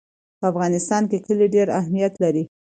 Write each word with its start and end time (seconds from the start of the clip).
په 0.39 0.45
افغانستان 0.51 1.03
کې 1.09 1.17
کلي 1.25 1.47
ډېر 1.55 1.67
اهمیت 1.79 2.13
لري. 2.23 2.43